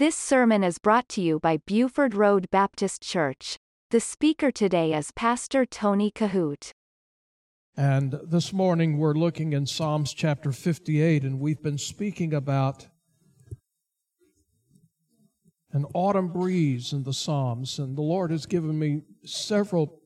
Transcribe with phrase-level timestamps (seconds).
[0.00, 3.58] This sermon is brought to you by Buford Road Baptist Church.
[3.90, 6.72] The speaker today is Pastor Tony Kohout.
[7.76, 12.88] And this morning we're looking in Psalms chapter 58, and we've been speaking about
[15.70, 17.78] an autumn breeze in the Psalms.
[17.78, 20.00] And the Lord has given me several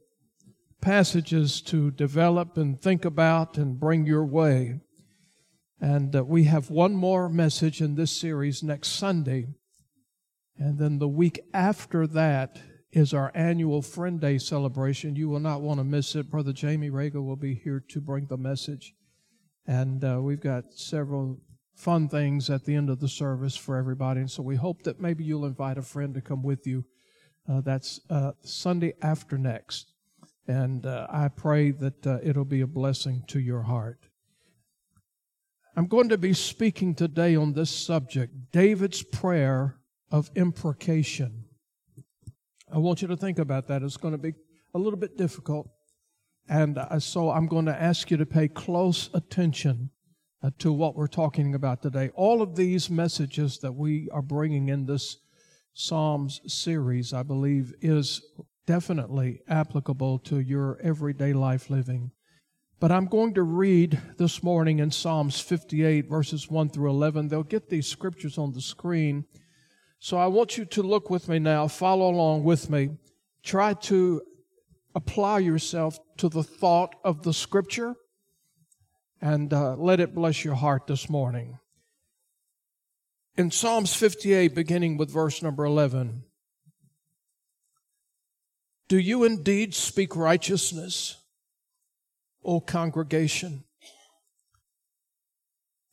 [0.81, 4.81] passages to develop and think about and bring your way.
[5.81, 9.47] And uh, we have one more message in this series next Sunday.
[10.59, 12.61] And then the week after that
[12.93, 15.17] is our annual Friend Day celebration.
[15.17, 16.31] You will not want to miss it.
[16.31, 18.95] Brother Jamie Rager will be here to bring the message.
[19.67, 21.41] And uh, we've got several
[21.75, 24.21] fun things at the end of the service for everybody.
[24.21, 26.85] And so we hope that maybe you'll invite a friend to come with you.
[27.51, 29.93] Uh, that's uh, Sunday after next.
[30.47, 33.99] And uh, I pray that uh, it'll be a blessing to your heart.
[35.77, 39.81] I'm going to be speaking today on this subject David's prayer
[40.11, 41.45] of imprecation.
[42.73, 43.83] I want you to think about that.
[43.83, 44.35] It's going to be
[44.75, 45.69] a little bit difficult.
[46.49, 49.91] And so I'm going to ask you to pay close attention
[50.43, 52.11] uh, to what we're talking about today.
[52.15, 55.19] All of these messages that we are bringing in this
[55.73, 58.23] Psalms series, I believe, is
[58.67, 62.11] definitely applicable to your everyday life living.
[62.79, 67.29] But I'm going to read this morning in Psalms 58, verses 1 through 11.
[67.29, 69.25] They'll get these scriptures on the screen.
[70.05, 72.91] So I want you to look with me now, follow along with me.
[73.43, 74.21] Try to
[74.95, 77.95] apply yourself to the thought of the scripture
[79.23, 81.59] and uh, let it bless your heart this morning.
[83.39, 86.25] In Psalms 58, beginning with verse number 11,
[88.89, 91.17] do you indeed speak righteousness,
[92.45, 93.65] O congregation?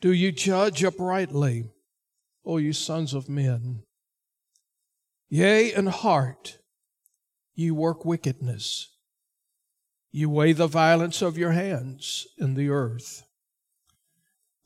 [0.02, 1.70] Do you judge uprightly,
[2.44, 3.84] O you sons of men?
[5.34, 6.58] Yea, in heart
[7.56, 8.90] ye work wickedness.
[10.12, 13.24] You weigh the violence of your hands in the earth.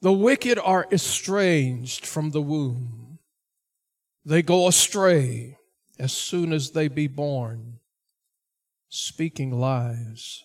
[0.01, 3.19] The wicked are estranged from the womb.
[4.25, 5.59] They go astray
[5.99, 7.79] as soon as they be born,
[8.89, 10.43] speaking lies.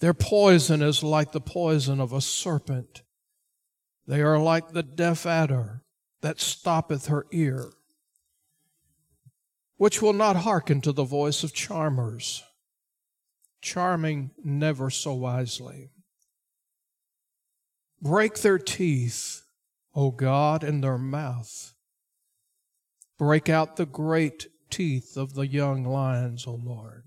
[0.00, 3.00] Their poison is like the poison of a serpent.
[4.06, 5.84] They are like the deaf adder
[6.20, 7.72] that stoppeth her ear
[9.80, 12.42] which will not hearken to the voice of charmers,
[13.62, 15.88] charming never so wisely.
[18.02, 19.40] Break their teeth,
[19.94, 21.72] O God, in their mouth.
[23.16, 27.04] Break out the great teeth of the young lions, O Lord.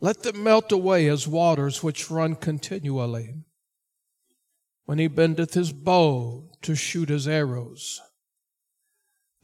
[0.00, 3.34] Let them melt away as waters which run continually.
[4.86, 8.00] When he bendeth his bow to shoot his arrows,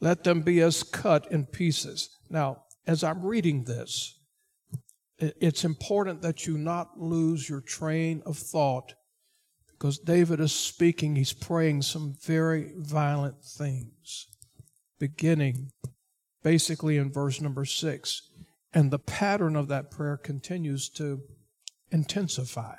[0.01, 2.17] let them be as cut in pieces.
[2.29, 4.19] Now, as I'm reading this,
[5.19, 8.95] it's important that you not lose your train of thought
[9.69, 14.27] because David is speaking, he's praying some very violent things,
[14.99, 15.71] beginning
[16.43, 18.29] basically in verse number six.
[18.73, 21.21] And the pattern of that prayer continues to
[21.91, 22.75] intensify.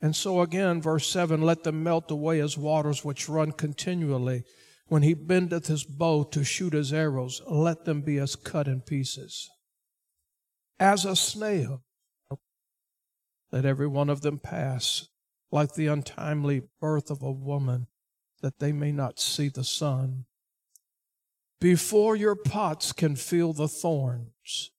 [0.00, 4.44] And so again, verse 7 let them melt away as waters which run continually.
[4.86, 8.82] When he bendeth his bow to shoot his arrows, let them be as cut in
[8.82, 9.50] pieces.
[10.78, 11.82] As a snail,
[13.50, 15.08] let every one of them pass,
[15.50, 17.86] like the untimely birth of a woman,
[18.42, 20.26] that they may not see the sun.
[21.60, 24.70] Before your pots can feel the thorns,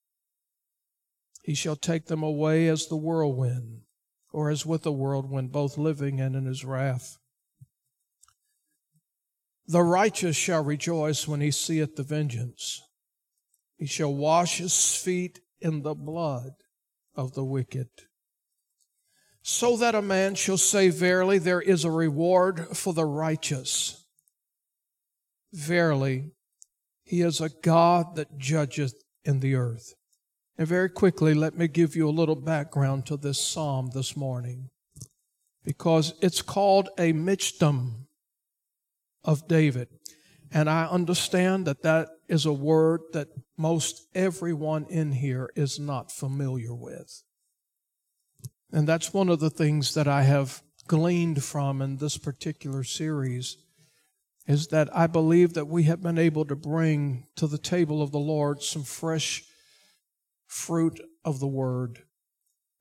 [1.41, 3.81] he shall take them away as the whirlwind,
[4.31, 7.17] or as with the whirlwind, both living and in his wrath.
[9.67, 12.81] The righteous shall rejoice when he seeth the vengeance.
[13.77, 16.51] He shall wash his feet in the blood
[17.15, 17.89] of the wicked.
[19.41, 24.05] So that a man shall say, Verily, there is a reward for the righteous.
[25.53, 26.31] Verily,
[27.03, 29.93] he is a God that judgeth in the earth.
[30.57, 34.69] And very quickly, let me give you a little background to this psalm this morning.
[35.63, 38.04] Because it's called a michtam
[39.25, 39.89] of David.
[40.51, 43.27] And I understand that that is a word that
[43.57, 47.23] most everyone in here is not familiar with.
[48.71, 53.57] And that's one of the things that I have gleaned from in this particular series
[54.47, 58.11] is that I believe that we have been able to bring to the table of
[58.11, 59.43] the Lord some fresh
[60.45, 62.03] fruit of the Word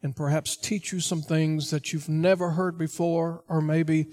[0.02, 4.08] and perhaps teach you some things that you've never heard before, or maybe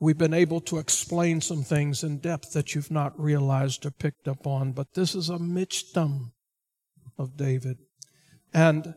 [0.00, 4.26] we've been able to explain some things in depth that you've not realized or picked
[4.26, 6.32] up on, but this is a michtam
[7.18, 7.76] of David.
[8.52, 8.94] And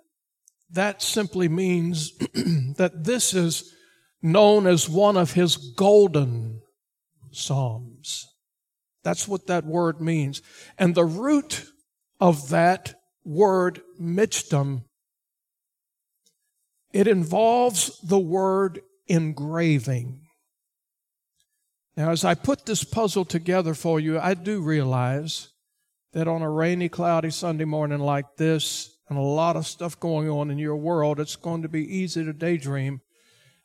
[0.71, 2.17] that simply means
[2.77, 3.73] that this is
[4.21, 6.61] known as one of his golden
[7.31, 8.25] psalms.
[9.03, 10.41] That's what that word means.
[10.79, 11.65] And the root
[12.21, 12.95] of that
[13.25, 14.85] word michtam,
[16.94, 20.22] it involves the word engraving.
[21.95, 25.49] Now, as I put this puzzle together for you, I do realize
[26.13, 30.29] that on a rainy, cloudy Sunday morning like this, and a lot of stuff going
[30.29, 33.01] on in your world, it's going to be easy to daydream.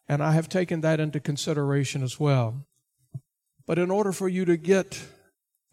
[0.08, 2.66] And I have taken that into consideration as well.
[3.66, 5.02] But in order for you to get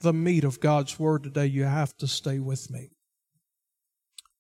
[0.01, 2.91] the meat of God's Word today, you have to stay with me.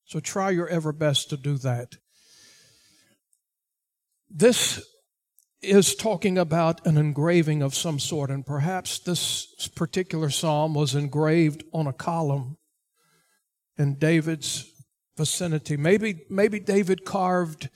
[0.05, 1.95] So try your ever best to do that.
[4.29, 4.85] This
[5.65, 11.63] is talking about an engraving of some sort, and perhaps this particular psalm was engraved
[11.73, 12.57] on a column
[13.77, 14.71] in David's
[15.17, 15.77] vicinity.
[15.77, 17.69] Maybe, maybe David carved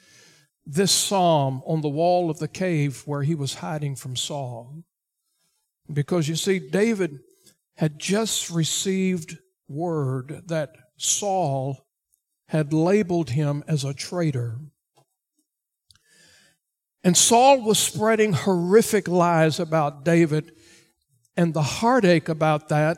[0.65, 4.83] this psalm on the wall of the cave where he was hiding from Saul.
[5.91, 7.19] Because you see, David
[7.77, 9.38] had just received
[9.68, 11.88] word that Saul
[12.50, 14.59] had labeled him as a traitor.
[17.04, 20.51] And Saul was spreading horrific lies about David.
[21.38, 22.98] And the heartache about that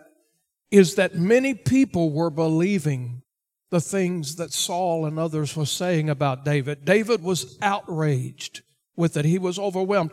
[0.71, 3.21] is that many people were believing
[3.69, 6.83] the things that Saul and others were saying about David.
[6.83, 8.61] David was outraged
[8.95, 9.25] with it.
[9.25, 10.11] He was overwhelmed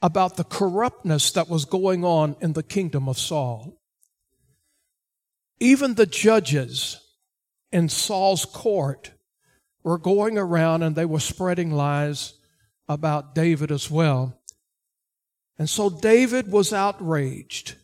[0.00, 3.80] about the corruptness that was going on in the kingdom of Saul.
[5.60, 7.00] Even the judges
[7.72, 9.12] in Saul's court
[9.82, 12.34] were going around and they were spreading lies
[12.88, 14.40] about David as well.
[15.58, 17.76] And so David was outraged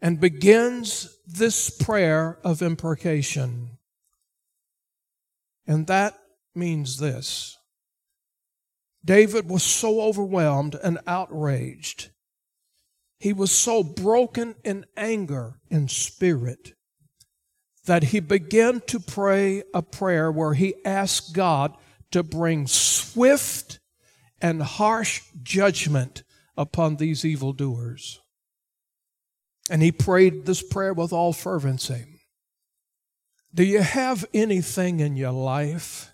[0.00, 3.70] and begins this prayer of imprecation.
[5.66, 6.18] And that
[6.54, 7.58] means this
[9.04, 12.10] David was so overwhelmed and outraged
[13.18, 16.74] he was so broken in anger in spirit
[17.86, 21.76] that he began to pray a prayer where he asked God
[22.10, 23.80] to bring swift
[24.40, 26.22] and harsh judgment
[26.56, 28.20] upon these evildoers.
[29.70, 32.04] And he prayed this prayer with all fervency.
[33.54, 36.12] Do you have anything in your life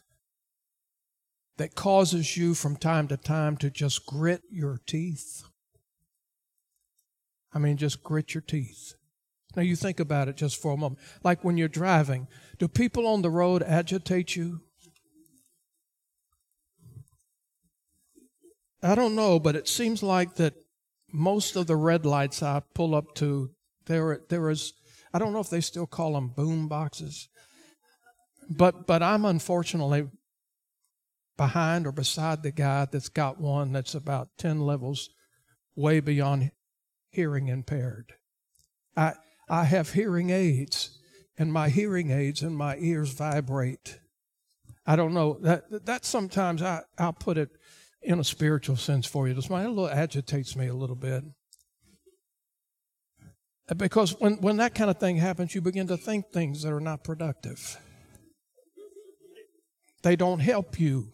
[1.57, 5.43] that causes you from time to time to just grit your teeth?
[7.53, 8.95] I mean, just grit your teeth.
[9.55, 11.01] Now, you think about it just for a moment.
[11.23, 12.27] Like when you're driving,
[12.59, 14.64] do people on the road agitate you?
[18.85, 20.53] I don't know, but it seems like that
[21.11, 23.51] most of the red lights I pull up to,
[23.87, 24.75] there, there is,
[25.15, 27.29] I don't know if they still call them boom boxes,
[28.51, 30.07] but, but I'm unfortunately
[31.39, 35.09] behind or beside the guy that's got one that's about 10 levels
[35.75, 36.51] way beyond
[37.11, 38.13] hearing impaired.
[38.95, 39.15] I,
[39.49, 40.99] I have hearing aids,
[41.39, 43.99] and my hearing aids and my ears vibrate.
[44.87, 47.51] I don't know that that sometimes I I'll put it
[48.05, 49.35] in a spiritual sense for you.
[49.35, 51.25] This might a little agitates me a little bit
[53.77, 56.81] because when when that kind of thing happens, you begin to think things that are
[56.81, 57.79] not productive.
[60.03, 61.09] They don't help you.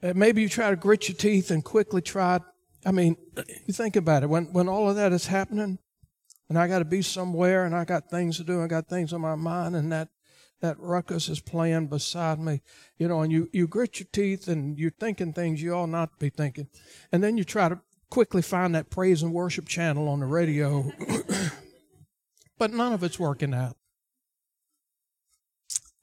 [0.00, 2.40] And maybe you try to grit your teeth and quickly try
[2.86, 3.16] I mean,
[3.66, 4.30] you think about it.
[4.30, 5.78] When when all of that is happening,
[6.48, 9.12] and I got to be somewhere, and I got things to do, I got things
[9.12, 10.08] on my mind, and that
[10.60, 12.62] that ruckus is playing beside me,
[12.98, 16.18] you know, and you you grit your teeth and you're thinking things you ought not
[16.18, 16.68] be thinking,
[17.12, 20.90] and then you try to quickly find that praise and worship channel on the radio,
[22.58, 23.76] but none of it's working out.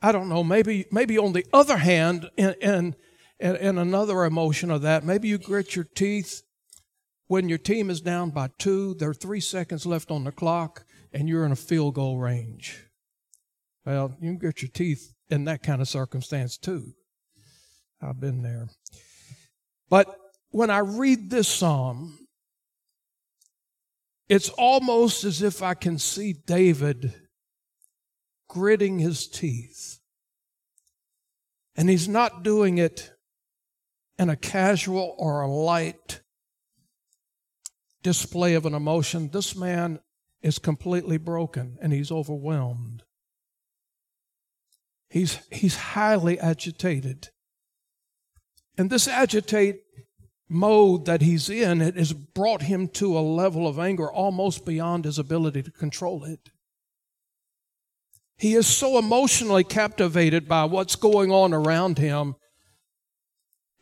[0.01, 0.43] I don't know.
[0.43, 2.95] Maybe maybe on the other hand, in, in
[3.39, 6.43] in another emotion of that, maybe you grit your teeth
[7.27, 10.85] when your team is down by two, there are three seconds left on the clock,
[11.11, 12.85] and you're in a field goal range.
[13.85, 16.93] Well, you can get your teeth in that kind of circumstance too.
[18.01, 18.69] I've been there.
[19.89, 20.15] But
[20.49, 22.19] when I read this psalm,
[24.29, 27.13] it's almost as if I can see David
[28.47, 29.99] gritting his teeth.
[31.75, 33.11] And he's not doing it
[34.17, 36.21] in a casual or a light
[38.03, 39.29] display of an emotion.
[39.31, 39.99] This man
[40.41, 43.02] is completely broken and he's overwhelmed.
[45.13, 47.29] He's, he's highly agitated.
[48.79, 49.81] And this agitate
[50.49, 55.05] mode that he's in, it has brought him to a level of anger almost beyond
[55.05, 56.49] his ability to control it.
[58.37, 62.33] He is so emotionally captivated by what's going on around him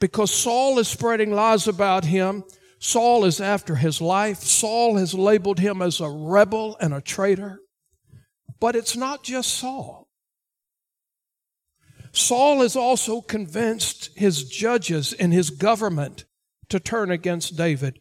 [0.01, 2.43] because Saul is spreading lies about him.
[2.77, 4.39] Saul is after his life.
[4.39, 7.61] Saul has labeled him as a rebel and a traitor.
[8.59, 10.00] But it's not just Saul.
[12.12, 16.25] Saul has also convinced his judges and his government
[16.70, 18.00] to turn against David.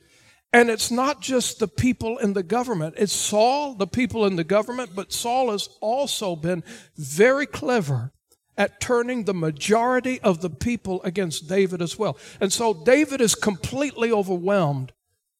[0.52, 4.44] And it's not just the people in the government, it's Saul, the people in the
[4.44, 6.64] government, but Saul has also been
[6.96, 8.12] very clever
[8.56, 12.18] at turning the majority of the people against David as well.
[12.40, 14.92] And so David is completely overwhelmed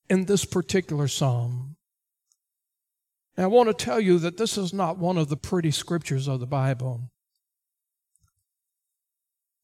[0.08, 1.76] in this particular psalm.
[3.36, 6.40] I want to tell you that this is not one of the pretty scriptures of
[6.40, 7.10] the Bible.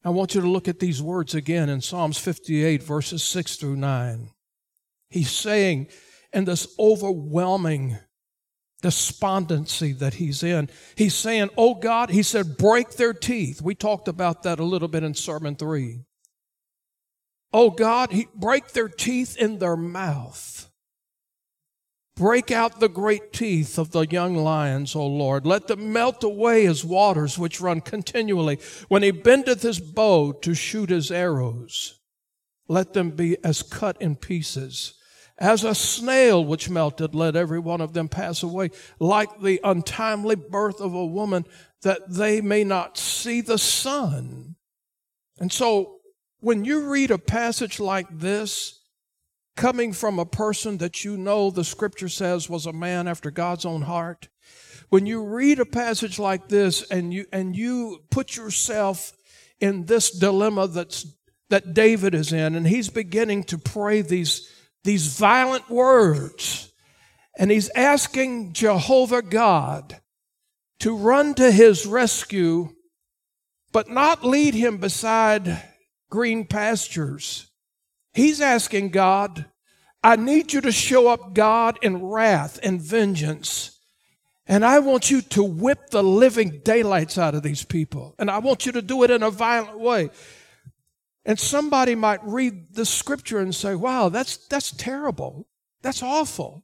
[0.07, 3.75] I want you to look at these words again in Psalms 58, verses 6 through
[3.75, 4.29] 9.
[5.09, 5.87] He's saying,
[6.31, 7.97] in this overwhelming
[8.81, 13.61] despondency that he's in, he's saying, Oh God, he said, break their teeth.
[13.61, 15.99] We talked about that a little bit in Sermon 3.
[17.51, 20.56] Oh God, he, break their teeth in their mouth.
[22.17, 25.45] Break out the great teeth of the young lions, O Lord.
[25.45, 28.57] Let them melt away as waters which run continually.
[28.87, 31.99] When he bendeth his bow to shoot his arrows,
[32.67, 34.95] let them be as cut in pieces.
[35.37, 40.35] As a snail which melted, let every one of them pass away, like the untimely
[40.35, 41.45] birth of a woman,
[41.83, 44.55] that they may not see the sun.
[45.39, 45.99] And so,
[46.39, 48.79] when you read a passage like this,
[49.57, 53.65] coming from a person that you know the scripture says was a man after God's
[53.65, 54.29] own heart,
[54.89, 59.11] when you read a passage like this and you, and you put yourself
[59.59, 61.05] in this dilemma that's,
[61.49, 64.49] that David is in, and he's beginning to pray these
[64.87, 66.71] these violent words.
[67.37, 69.99] And he's asking Jehovah God
[70.79, 72.69] to run to his rescue,
[73.73, 75.61] but not lead him beside
[76.09, 77.51] green pastures.
[78.17, 79.45] He's asking God,
[80.03, 83.79] I need you to show up, God, in wrath and vengeance.
[84.47, 88.15] And I want you to whip the living daylights out of these people.
[88.17, 90.09] And I want you to do it in a violent way.
[91.25, 95.47] And somebody might read the scripture and say, wow, that's, that's terrible.
[95.83, 96.63] That's awful.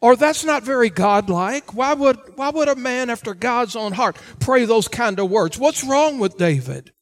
[0.00, 1.74] Or that's not very godlike.
[1.74, 5.58] Why would, why would a man after God's own heart pray those kind of words?
[5.58, 6.94] What's wrong with David?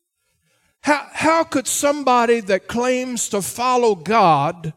[0.83, 4.73] How, how could somebody that claims to follow God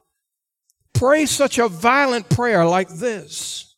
[0.94, 3.76] pray such a violent prayer like this?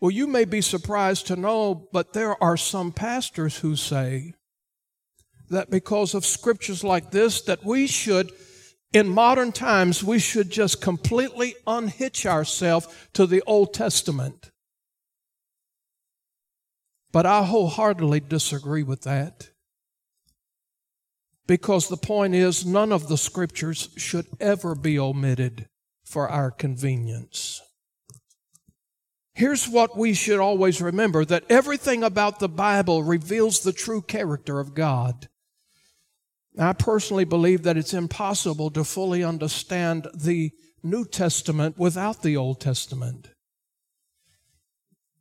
[0.00, 4.34] Well, you may be surprised to know, but there are some pastors who say,
[5.50, 8.30] that because of scriptures like this, that we should,
[8.92, 14.50] in modern times, we should just completely unhitch ourselves to the Old Testament.
[17.12, 19.49] But I wholeheartedly disagree with that.
[21.50, 25.66] Because the point is, none of the scriptures should ever be omitted
[26.04, 27.60] for our convenience.
[29.34, 34.60] Here's what we should always remember that everything about the Bible reveals the true character
[34.60, 35.28] of God.
[36.56, 40.52] I personally believe that it's impossible to fully understand the
[40.84, 43.30] New Testament without the Old Testament.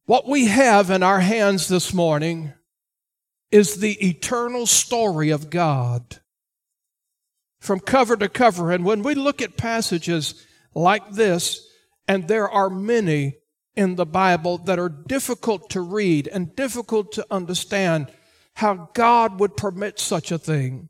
[0.06, 2.54] What we have in our hands this morning
[3.52, 6.20] is the eternal story of God
[7.60, 8.72] from cover to cover.
[8.72, 11.68] And when we look at passages like this,
[12.08, 13.36] and there are many
[13.76, 18.12] in the Bible that are difficult to read and difficult to understand
[18.56, 20.90] how God would permit such a thing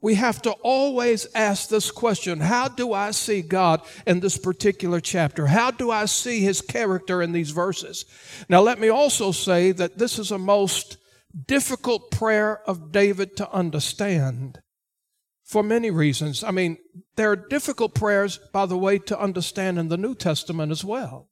[0.00, 5.00] we have to always ask this question How do I see God in this particular
[5.00, 5.46] chapter?
[5.46, 8.04] How do I see his character in these verses?
[8.48, 10.97] Now, let me also say that this is a most
[11.46, 14.60] difficult prayer of David to understand
[15.44, 16.44] for many reasons.
[16.44, 16.78] I mean,
[17.16, 21.28] there are difficult prayers, by the way, to understand in the New Testament as well.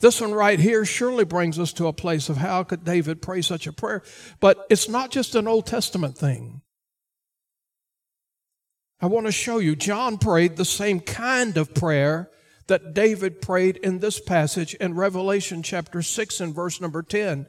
[0.00, 3.42] This one right here surely brings us to a place of how could David pray
[3.42, 4.02] such a prayer?
[4.40, 6.62] But it's not just an Old Testament thing.
[9.00, 12.30] I want to show you, John prayed the same kind of prayer
[12.66, 17.46] that David prayed in this passage in Revelation chapter 6 and verse number 10,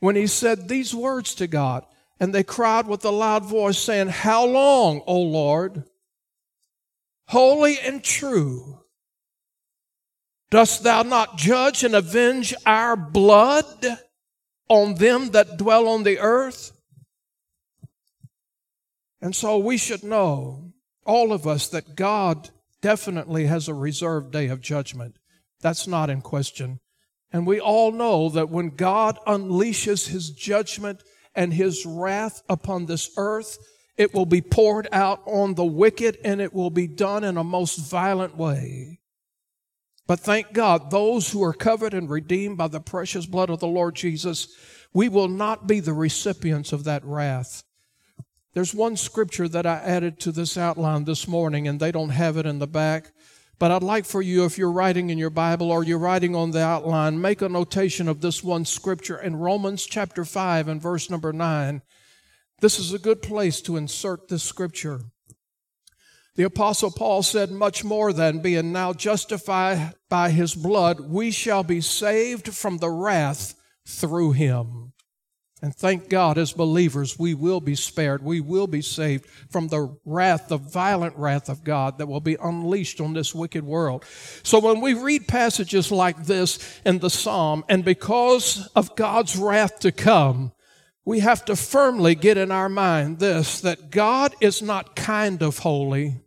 [0.00, 1.84] when he said these words to God,
[2.20, 5.84] and they cried with a loud voice, saying, How long, O Lord?
[7.28, 8.80] Holy and true.
[10.50, 13.98] Dost thou not judge and avenge our blood
[14.68, 16.72] on them that dwell on the earth?
[19.20, 20.72] And so we should know,
[21.04, 22.50] all of us, that God
[22.82, 25.16] definitely has a reserved day of judgment.
[25.60, 26.80] That's not in question.
[27.34, 31.02] And we all know that when God unleashes his judgment
[31.34, 33.58] and his wrath upon this earth,
[33.96, 37.42] it will be poured out on the wicked and it will be done in a
[37.42, 39.00] most violent way.
[40.06, 43.66] But thank God, those who are covered and redeemed by the precious blood of the
[43.66, 44.46] Lord Jesus,
[44.92, 47.64] we will not be the recipients of that wrath.
[48.52, 52.36] There's one scripture that I added to this outline this morning, and they don't have
[52.36, 53.10] it in the back.
[53.58, 56.50] But I'd like for you, if you're writing in your Bible or you're writing on
[56.50, 61.08] the outline, make a notation of this one scripture in Romans chapter 5 and verse
[61.08, 61.82] number 9.
[62.60, 65.02] This is a good place to insert this scripture.
[66.36, 71.62] The Apostle Paul said, Much more than being now justified by his blood, we shall
[71.62, 73.54] be saved from the wrath
[73.86, 74.93] through him.
[75.64, 78.22] And thank God, as believers, we will be spared.
[78.22, 82.36] We will be saved from the wrath, the violent wrath of God that will be
[82.38, 84.04] unleashed on this wicked world.
[84.42, 89.78] So when we read passages like this in the Psalm, and because of God's wrath
[89.80, 90.52] to come,
[91.06, 95.60] we have to firmly get in our mind this that God is not kind of
[95.60, 96.20] holy.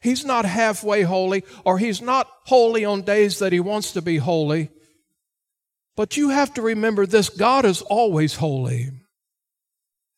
[0.00, 4.18] He's not halfway holy, or He's not holy on days that He wants to be
[4.18, 4.70] holy.
[5.96, 8.90] But you have to remember this God is always holy.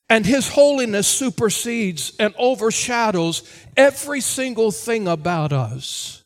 [0.08, 3.42] And His holiness supersedes and overshadows
[3.76, 6.22] every single thing about us.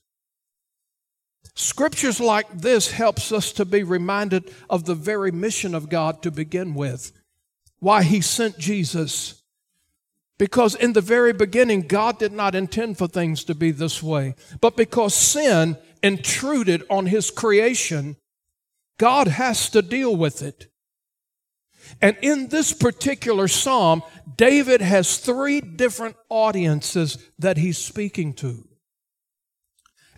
[1.54, 6.30] Scriptures like this helps us to be reminded of the very mission of God to
[6.30, 7.12] begin with.
[7.80, 9.42] Why He sent Jesus.
[10.38, 14.34] Because in the very beginning, God did not intend for things to be this way.
[14.60, 18.16] But because sin intruded on His creation,
[19.00, 20.66] God has to deal with it.
[22.02, 24.02] And in this particular psalm,
[24.36, 28.68] David has three different audiences that he's speaking to.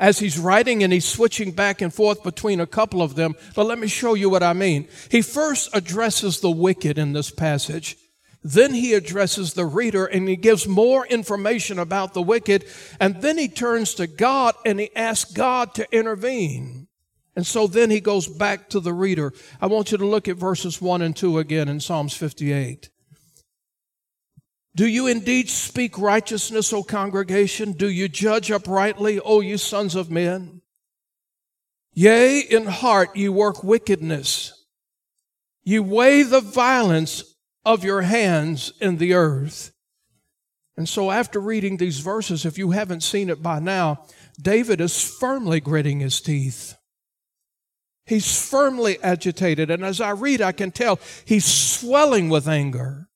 [0.00, 3.66] As he's writing and he's switching back and forth between a couple of them, but
[3.66, 4.88] let me show you what I mean.
[5.12, 7.96] He first addresses the wicked in this passage.
[8.42, 12.64] Then he addresses the reader and he gives more information about the wicked.
[12.98, 16.88] And then he turns to God and he asks God to intervene.
[17.34, 19.32] And so then he goes back to the reader.
[19.60, 22.90] I want you to look at verses 1 and 2 again in Psalms 58.
[24.74, 27.72] Do you indeed speak righteousness, O congregation?
[27.72, 30.62] Do you judge uprightly, O you sons of men?
[31.94, 34.52] Yea, in heart you work wickedness.
[35.62, 37.22] You weigh the violence
[37.64, 39.72] of your hands in the earth.
[40.76, 44.06] And so after reading these verses, if you haven't seen it by now,
[44.40, 46.76] David is firmly gritting his teeth.
[48.04, 49.70] He's firmly agitated.
[49.70, 53.08] And as I read, I can tell he's swelling with anger.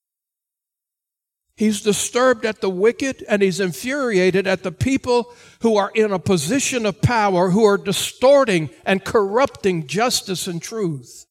[1.56, 6.18] He's disturbed at the wicked and he's infuriated at the people who are in a
[6.18, 11.24] position of power, who are distorting and corrupting justice and truth.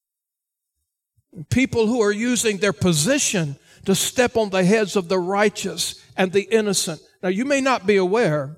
[1.50, 6.32] People who are using their position to step on the heads of the righteous and
[6.32, 7.00] the innocent.
[7.22, 8.58] Now, you may not be aware,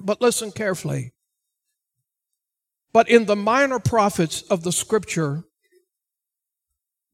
[0.00, 1.12] but listen carefully.
[2.94, 5.42] But in the minor prophets of the scripture,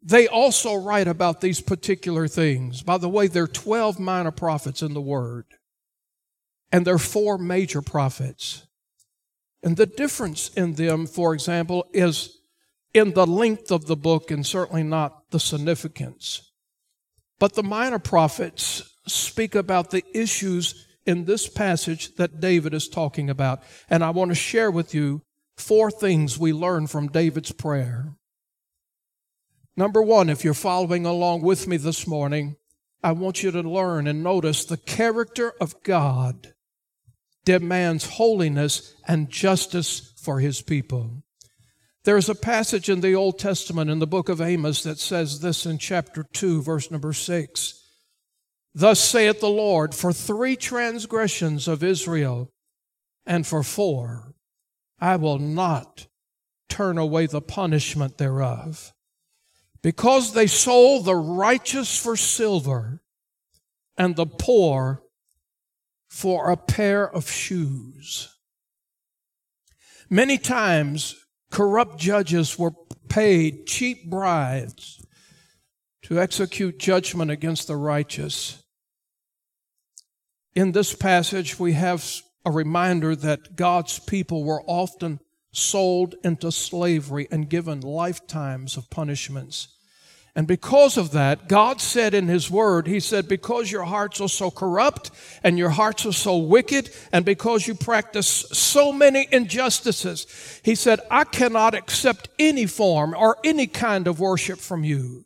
[0.03, 2.83] they also write about these particular things.
[2.83, 5.47] By the way, there are 12 minor prophets in the Word,
[6.71, 8.66] and there are four major prophets.
[9.62, 12.38] And the difference in them, for example, is
[12.93, 16.53] in the length of the book and certainly not the significance.
[17.38, 23.31] But the minor prophets speak about the issues in this passage that David is talking
[23.31, 23.62] about.
[23.88, 25.23] And I want to share with you
[25.61, 28.14] four things we learn from David's prayer.
[29.77, 32.57] Number one, if you're following along with me this morning,
[33.03, 36.53] I want you to learn and notice the character of God
[37.44, 41.23] demands holiness and justice for his people.
[42.05, 45.40] There is a passage in the Old Testament in the book of Amos that says
[45.40, 47.75] this in chapter 2, verse number 6.
[48.75, 52.51] Thus saith the Lord, for three transgressions of Israel
[53.27, 54.30] and for four
[55.00, 56.06] I will not
[56.68, 58.92] turn away the punishment thereof.
[59.82, 63.00] Because they sold the righteous for silver
[63.96, 65.02] and the poor
[66.08, 68.36] for a pair of shoes.
[70.10, 71.14] Many times,
[71.50, 72.72] corrupt judges were
[73.08, 75.04] paid cheap bribes
[76.02, 78.62] to execute judgment against the righteous.
[80.54, 82.04] In this passage, we have
[82.44, 85.20] a reminder that God's people were often
[85.53, 89.68] sold into slavery and given lifetimes of punishments.
[90.37, 94.29] And because of that, God said in His Word, He said, because your hearts are
[94.29, 95.11] so corrupt
[95.42, 101.00] and your hearts are so wicked, and because you practice so many injustices, He said,
[101.11, 105.24] I cannot accept any form or any kind of worship from you.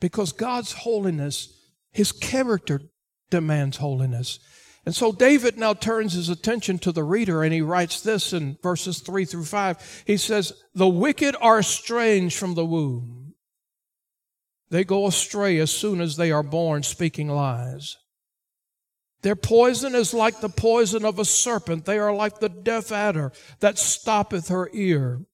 [0.00, 1.56] Because God's holiness,
[1.92, 2.82] His character
[3.30, 4.40] demands holiness.
[4.86, 8.56] And so David now turns his attention to the reader and he writes this in
[8.62, 10.04] verses 3 through 5.
[10.06, 13.20] He says, The wicked are estranged from the womb
[14.70, 17.96] they go astray as soon as they are born, speaking lies.
[19.22, 21.84] Their poison is like the poison of a serpent.
[21.84, 25.26] They are like the deaf adder that stoppeth her ear,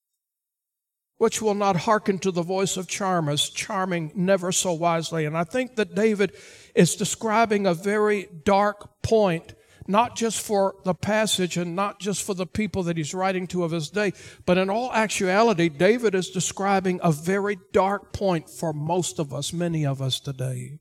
[1.18, 5.24] which will not hearken to the voice of charmers, charming never so wisely.
[5.24, 6.32] And I think that David
[6.74, 9.54] is describing a very dark point
[9.88, 13.64] not just for the passage and not just for the people that he's writing to
[13.64, 14.12] of his day,
[14.44, 19.52] but in all actuality, David is describing a very dark point for most of us,
[19.52, 20.78] many of us today.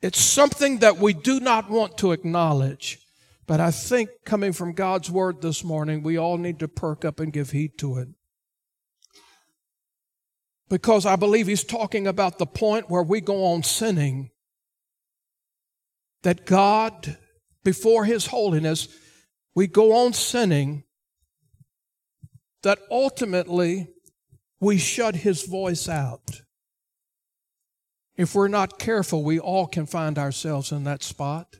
[0.00, 3.00] It's something that we do not want to acknowledge,
[3.46, 7.18] but I think coming from God's word this morning, we all need to perk up
[7.18, 8.08] and give heed to it.
[10.68, 14.30] Because I believe he's talking about the point where we go on sinning
[16.22, 17.16] that God,
[17.64, 18.88] before His holiness,
[19.54, 20.84] we go on sinning,
[22.62, 23.88] that ultimately
[24.60, 26.42] we shut His voice out.
[28.16, 31.56] If we're not careful, we all can find ourselves in that spot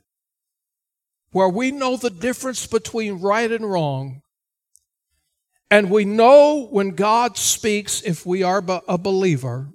[1.31, 4.21] where we know the difference between right and wrong.
[5.71, 9.69] And we know when God speaks, if we are a believer,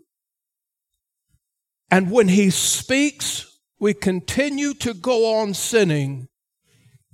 [1.91, 6.29] and when He speaks, we continue to go on sinning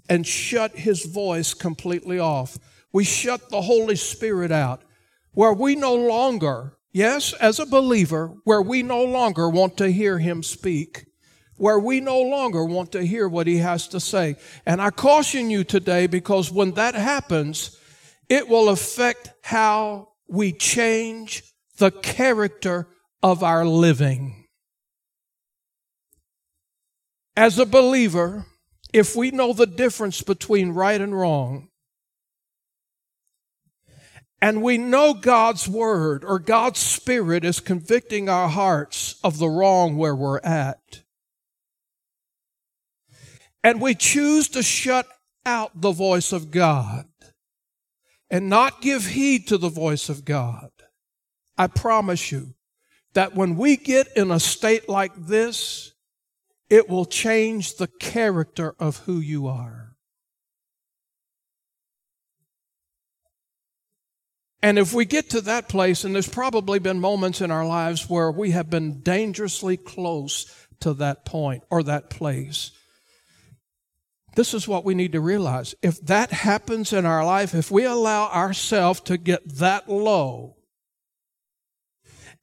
[0.09, 2.59] and shut his voice completely off.
[2.93, 4.83] We shut the Holy Spirit out
[5.33, 10.19] where we no longer, yes, as a believer, where we no longer want to hear
[10.19, 11.07] him speak,
[11.57, 14.35] where we no longer want to hear what he has to say.
[14.67, 17.79] And I caution you today because when that happens,
[18.31, 21.43] it will affect how we change
[21.79, 22.87] the character
[23.23, 24.47] of our living.
[27.37, 28.47] As a believer,
[28.93, 31.69] if we know the difference between right and wrong,
[34.41, 39.97] and we know God's word or God's spirit is convicting our hearts of the wrong
[39.97, 41.03] where we're at,
[43.65, 45.07] and we choose to shut
[45.45, 47.10] out the voice of God
[48.31, 50.71] and not give heed to the voice of God,
[51.59, 52.55] I promise you
[53.15, 55.93] that when we get in a state like this,
[56.69, 59.97] it will change the character of who you are.
[64.63, 68.11] And if we get to that place, and there's probably been moments in our lives
[68.11, 72.71] where we have been dangerously close to that point or that place,
[74.37, 75.75] this is what we need to realize.
[75.83, 80.57] If that happens in our life, if we allow ourselves to get that low,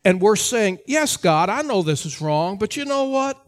[0.03, 3.43] and we're saying, Yes, God, I know this is wrong, but you know what?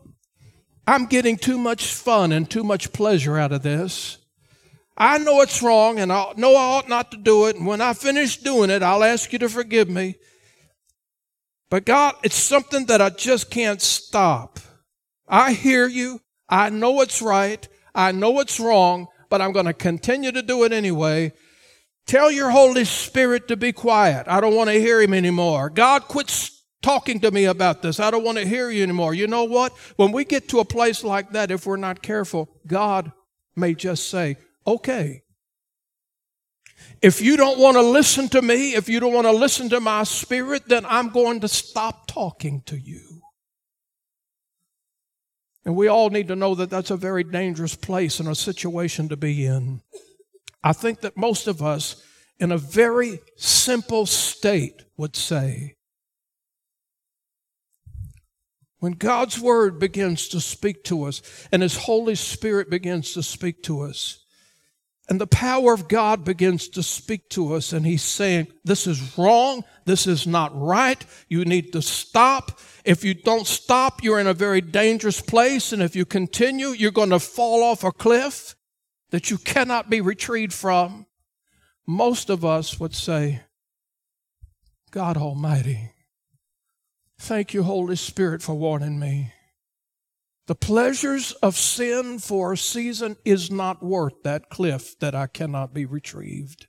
[0.88, 4.18] I'm getting too much fun and too much pleasure out of this.
[4.98, 7.56] I know it's wrong and I know I ought not to do it.
[7.56, 10.16] And when I finish doing it, I'll ask you to forgive me.
[11.70, 14.60] But God, it's something that I just can't stop.
[15.28, 16.20] I hear you.
[16.50, 17.66] I know it's right.
[17.94, 21.34] I know it's wrong, but I'm going to continue to do it anyway.
[22.06, 24.28] Tell your Holy Spirit to be quiet.
[24.28, 25.70] I don't want to hear him anymore.
[25.70, 26.50] God, quit
[26.82, 28.00] talking to me about this.
[28.00, 29.14] I don't want to hear you anymore.
[29.14, 29.74] You know what?
[29.96, 33.12] When we get to a place like that, if we're not careful, God
[33.56, 35.24] may just say, okay.
[37.02, 39.80] If you don't want to listen to me, if you don't want to listen to
[39.80, 43.09] my spirit, then I'm going to stop talking to you.
[45.70, 49.08] And we all need to know that that's a very dangerous place and a situation
[49.10, 49.82] to be in.
[50.64, 52.02] I think that most of us,
[52.40, 55.76] in a very simple state, would say,
[58.80, 63.62] when God's Word begins to speak to us and His Holy Spirit begins to speak
[63.62, 64.19] to us,
[65.10, 69.18] and the power of God begins to speak to us, and He's saying, This is
[69.18, 69.64] wrong.
[69.86, 71.04] This is not right.
[71.28, 72.60] You need to stop.
[72.86, 75.74] If you don't stop, you're in a very dangerous place.
[75.74, 78.56] And if you continue, you're going to fall off a cliff
[79.10, 81.08] that you cannot be retrieved from.
[81.88, 83.42] Most of us would say,
[84.92, 85.94] God Almighty,
[87.18, 89.34] Thank you, Holy Spirit, for warning me.
[90.50, 95.76] The pleasures of sin for a season is not worth that cliff that I cannot
[95.76, 96.66] be retrieved.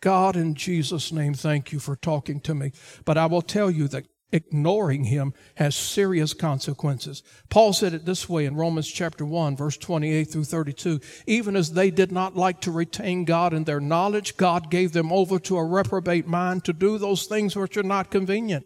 [0.00, 2.70] God, in Jesus' name, thank you for talking to me.
[3.04, 7.24] But I will tell you that ignoring him has serious consequences.
[7.48, 11.00] Paul said it this way in Romans chapter 1, verse 28 through 32.
[11.26, 15.10] Even as they did not like to retain God in their knowledge, God gave them
[15.10, 18.64] over to a reprobate mind to do those things which are not convenient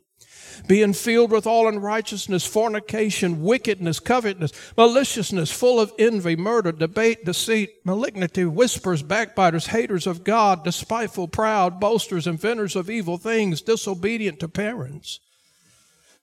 [0.67, 7.71] being filled with all unrighteousness, fornication, wickedness, covetousness, maliciousness, full of envy, murder, debate, deceit,
[7.85, 14.49] malignity, whispers, backbiters, haters of God, despiteful, proud, boasters, inventors of evil things, disobedient to
[14.49, 15.21] parents,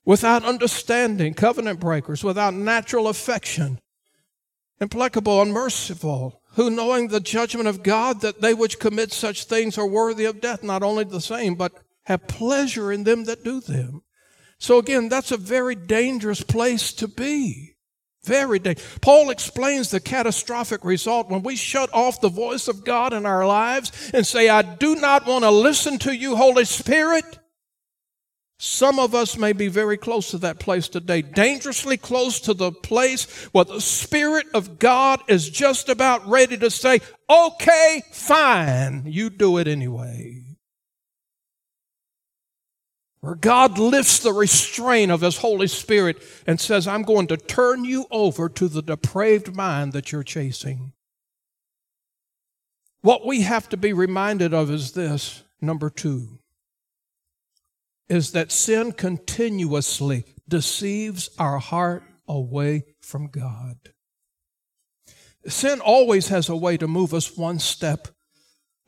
[0.04, 3.80] without understanding, covenant breakers, without natural affection,
[4.80, 9.86] implacable, unmerciful, who knowing the judgment of God that they which commit such things are
[9.86, 11.72] worthy of death, not only the same, but
[12.04, 14.02] have pleasure in them that do them.
[14.62, 17.74] So again, that's a very dangerous place to be.
[18.22, 18.96] Very dangerous.
[19.00, 23.44] Paul explains the catastrophic result when we shut off the voice of God in our
[23.44, 27.40] lives and say, I do not want to listen to you, Holy Spirit.
[28.56, 32.70] Some of us may be very close to that place today, dangerously close to the
[32.70, 39.28] place where the Spirit of God is just about ready to say, okay, fine, you
[39.28, 40.41] do it anyway
[43.22, 47.84] where God lifts the restraint of His Holy Spirit and says, I'm going to turn
[47.84, 50.92] you over to the depraved mind that you're chasing.
[53.00, 56.40] What we have to be reminded of is this number two
[58.08, 63.78] is that sin continuously deceives our heart away from God.
[65.46, 68.08] Sin always has a way to move us one step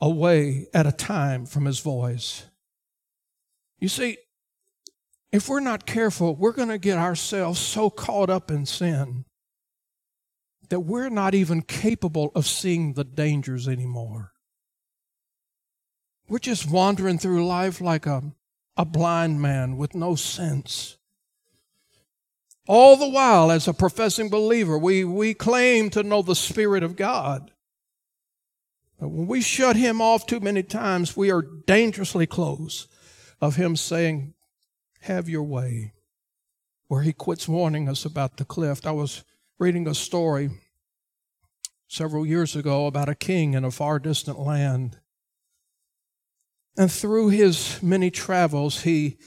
[0.00, 2.44] away at a time from His voice.
[3.78, 4.18] You see,
[5.34, 9.24] if we're not careful, we're going to get ourselves so caught up in sin
[10.68, 14.30] that we're not even capable of seeing the dangers anymore.
[16.28, 18.22] We're just wandering through life like a,
[18.76, 20.98] a blind man with no sense.
[22.68, 26.94] All the while, as a professing believer, we, we claim to know the Spirit of
[26.94, 27.50] God.
[29.00, 32.86] But when we shut Him off too many times, we are dangerously close
[33.40, 34.34] of Him saying,
[35.04, 35.92] have your way,
[36.88, 38.86] where he quits warning us about the cliff.
[38.86, 39.22] I was
[39.58, 40.50] reading a story
[41.86, 44.98] several years ago about a king in a far distant land.
[46.76, 49.18] And through his many travels, he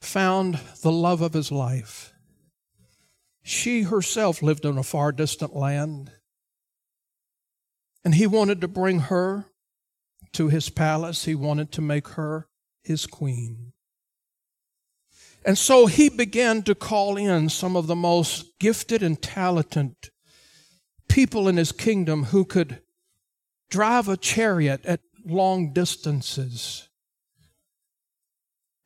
[0.00, 2.12] found the love of his life.
[3.42, 6.10] She herself lived in a far distant land.
[8.04, 9.46] And he wanted to bring her
[10.32, 11.26] to his palace.
[11.26, 12.48] He wanted to make her
[12.82, 13.72] his queen.
[15.46, 19.94] And so he began to call in some of the most gifted and talented
[21.08, 22.82] people in his kingdom who could
[23.70, 26.88] drive a chariot at long distances.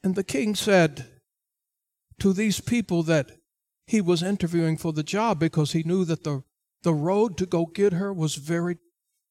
[0.05, 1.07] And the king said
[2.19, 3.31] to these people that
[3.87, 6.43] he was interviewing for the job because he knew that the,
[6.83, 8.77] the road to go get her was very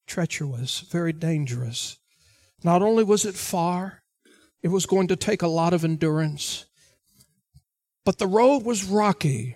[0.08, 2.00] treacherous, very dangerous.
[2.64, 4.02] Not only was it far,
[4.64, 6.66] it was going to take a lot of endurance.
[8.10, 9.56] But the road was rocky.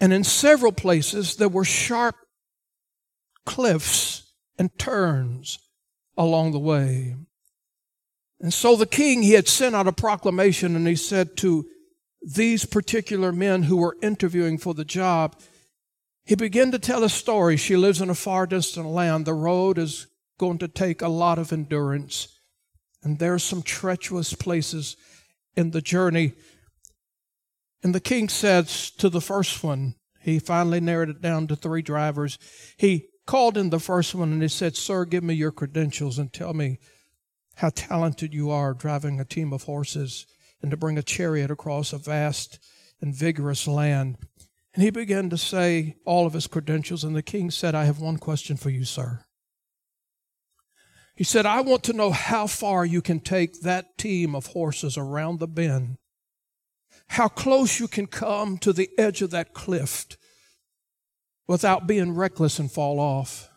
[0.00, 2.16] And in several places, there were sharp
[3.44, 5.58] cliffs and turns
[6.16, 7.14] along the way.
[8.40, 11.66] And so the king, he had sent out a proclamation and he said to
[12.22, 15.38] these particular men who were interviewing for the job,
[16.24, 17.58] he began to tell a story.
[17.58, 19.26] She lives in a far distant land.
[19.26, 20.06] The road is
[20.38, 22.40] going to take a lot of endurance.
[23.02, 24.96] And there's some treacherous places
[25.54, 26.32] in the journey.
[27.84, 31.82] And the king says to the first one, he finally narrowed it down to three
[31.82, 32.38] drivers.
[32.78, 36.32] He called in the first one and he said, Sir, give me your credentials and
[36.32, 36.78] tell me
[37.56, 40.26] how talented you are driving a team of horses
[40.62, 42.58] and to bring a chariot across a vast
[43.02, 44.16] and vigorous land.
[44.72, 48.00] And he began to say all of his credentials, and the king said, I have
[48.00, 49.24] one question for you, sir.
[51.14, 54.96] He said, I want to know how far you can take that team of horses
[54.96, 55.98] around the bend
[57.08, 60.06] how close you can come to the edge of that cliff
[61.46, 63.48] without being reckless and fall off.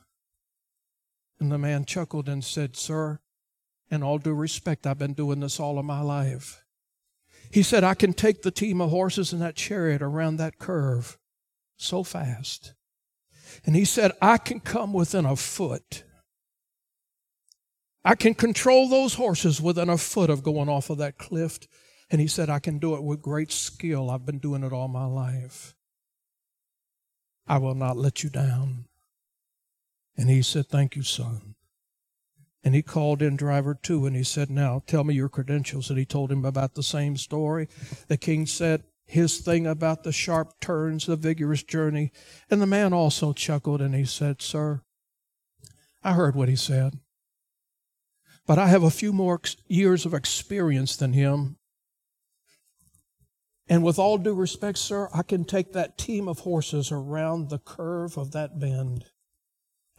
[1.40, 3.20] And the man chuckled and said, Sir,
[3.90, 6.64] in all due respect, I've been doing this all of my life.
[7.52, 11.18] He said, I can take the team of horses in that chariot around that curve
[11.78, 12.74] so fast.
[13.66, 16.04] And he said, I can come within a foot.
[18.04, 21.60] I can control those horses within a foot of going off of that cliff
[22.10, 24.10] and he said, I can do it with great skill.
[24.10, 25.76] I've been doing it all my life.
[27.48, 28.86] I will not let you down.
[30.17, 31.56] And he said, Thank you, son.
[32.63, 35.89] And he called in driver two and he said, Now tell me your credentials.
[35.89, 37.67] And he told him about the same story.
[38.08, 42.12] The king said his thing about the sharp turns, the vigorous journey.
[42.50, 44.82] And the man also chuckled and he said, Sir,
[46.04, 47.00] I heard what he said.
[48.46, 51.57] But I have a few more years of experience than him.
[53.70, 57.60] And with all due respect, sir, I can take that team of horses around the
[57.60, 59.06] curve of that bend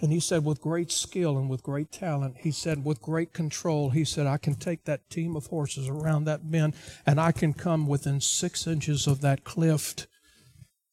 [0.00, 3.90] and he said, with great skill and with great talent, he said, with great control,
[3.90, 7.52] he said, I can take that team of horses around that bend and I can
[7.52, 10.06] come within six inches of that cliff.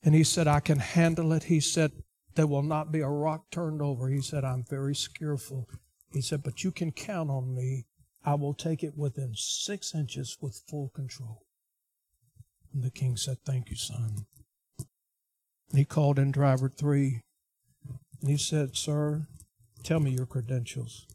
[0.02, 1.44] And he said, I can handle it.
[1.44, 1.92] He said,
[2.34, 4.10] there will not be a rock turned over.
[4.10, 5.70] He said, I'm very skillful.
[6.12, 7.86] He said, but you can count on me.
[8.24, 11.44] I will take it within six inches with full control.
[12.76, 14.26] And the king said, Thank you, son.
[15.70, 17.22] And he called in driver three.
[18.22, 19.28] And he said, Sir,
[19.84, 21.08] tell me your credentials.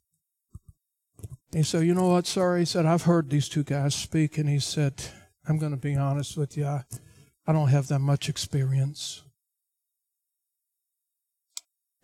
[1.53, 2.57] he said, You know what, sir?
[2.57, 4.39] He said, I've heard these two guys speak.
[4.39, 4.95] And he said,
[5.47, 6.65] I'm going to be honest with you.
[6.65, 6.85] I,
[7.47, 9.23] I don't have that much experience.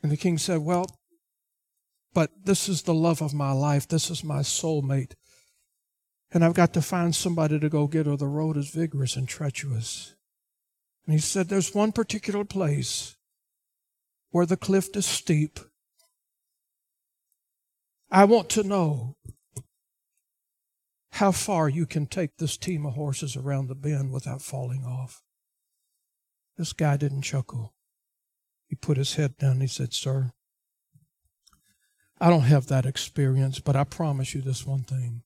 [0.02, 0.84] And the king said, Well,
[2.12, 3.88] but this is the love of my life.
[3.88, 5.12] This is my soulmate.
[6.36, 8.14] And I've got to find somebody to go get her.
[8.14, 10.16] The road is vigorous and treacherous.
[11.06, 13.16] And he said, There's one particular place
[14.32, 15.58] where the cliff is steep.
[18.10, 19.16] I want to know
[21.12, 25.22] how far you can take this team of horses around the bend without falling off.
[26.58, 27.72] This guy didn't chuckle.
[28.66, 30.32] He put his head down he said, Sir,
[32.20, 35.22] I don't have that experience, but I promise you this one thing.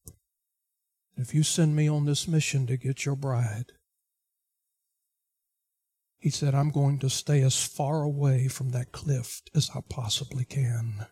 [1.17, 3.73] If you send me on this mission to get your bride,
[6.19, 10.45] he said, I'm going to stay as far away from that cliff as I possibly
[10.45, 11.07] can.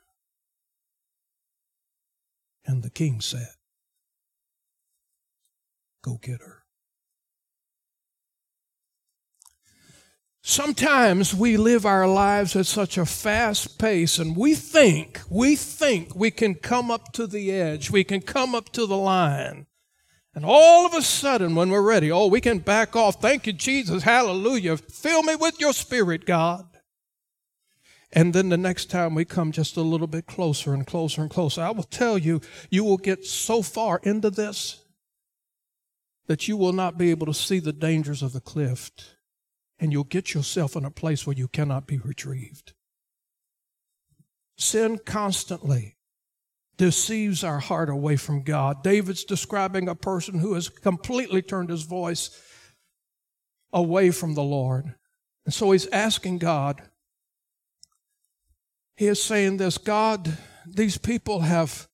[2.67, 3.49] And the king said,
[6.03, 6.65] Go get her.
[10.43, 16.15] Sometimes we live our lives at such a fast pace and we think, we think
[16.15, 19.67] we can come up to the edge, we can come up to the line.
[20.39, 23.21] And all of a sudden, when we're ready, oh, we can back off.
[23.21, 24.05] Thank you, Jesus.
[24.05, 24.77] Hallelujah.
[24.77, 26.65] Fill me with your spirit, God.
[28.13, 31.29] And then the next time we come just a little bit closer and closer and
[31.29, 34.85] closer, I will tell you, you will get so far into this
[36.29, 38.93] that you will not be able to see the dangers of the cliff.
[39.81, 42.75] And you'll get yourself in a place where you cannot be retrieved.
[44.57, 45.98] Sin constantly
[46.79, 48.83] deceives our heart away from God.
[48.83, 52.31] David's describing a person who has completely turned his voice
[53.73, 54.95] away from the Lord.
[55.45, 56.81] And so he's asking God,
[58.97, 61.87] he is saying this God, these people have.